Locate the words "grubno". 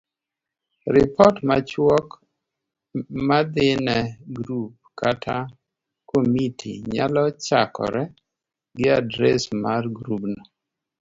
9.97-10.41